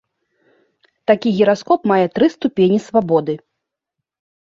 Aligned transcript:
Такі 1.11 1.29
гіраскоп 1.41 1.81
мае 1.93 2.01
тры 2.17 2.33
ступені 2.39 2.83
свабоды. 2.91 3.33